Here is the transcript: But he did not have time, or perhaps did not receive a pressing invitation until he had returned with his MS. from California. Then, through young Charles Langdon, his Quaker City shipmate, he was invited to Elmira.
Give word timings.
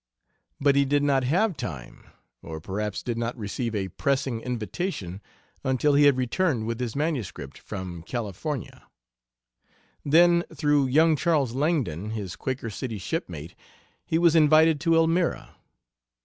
But 0.59 0.75
he 0.75 0.83
did 0.83 1.03
not 1.03 1.23
have 1.25 1.55
time, 1.55 2.07
or 2.41 2.59
perhaps 2.59 3.03
did 3.03 3.19
not 3.19 3.37
receive 3.37 3.75
a 3.75 3.89
pressing 3.89 4.41
invitation 4.41 5.21
until 5.63 5.93
he 5.93 6.05
had 6.05 6.17
returned 6.17 6.65
with 6.65 6.79
his 6.79 6.95
MS. 6.95 7.31
from 7.63 8.01
California. 8.01 8.87
Then, 10.03 10.41
through 10.51 10.87
young 10.87 11.15
Charles 11.15 11.53
Langdon, 11.53 12.09
his 12.09 12.35
Quaker 12.35 12.71
City 12.71 12.97
shipmate, 12.97 13.53
he 14.03 14.17
was 14.17 14.35
invited 14.35 14.79
to 14.81 14.95
Elmira. 14.95 15.55